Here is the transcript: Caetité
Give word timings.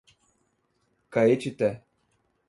Caetité 1.11 1.85